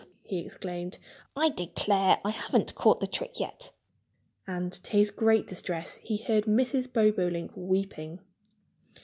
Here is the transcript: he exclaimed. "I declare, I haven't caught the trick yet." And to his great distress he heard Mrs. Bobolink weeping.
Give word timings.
he 0.23 0.39
exclaimed. 0.39 0.97
"I 1.35 1.49
declare, 1.49 2.19
I 2.25 2.31
haven't 2.31 2.73
caught 2.73 3.01
the 3.01 3.05
trick 3.05 3.39
yet." 3.39 3.69
And 4.47 4.73
to 4.73 4.93
his 4.97 5.11
great 5.11 5.45
distress 5.45 5.97
he 5.97 6.17
heard 6.17 6.45
Mrs. 6.45 6.91
Bobolink 6.91 7.51
weeping. 7.55 8.19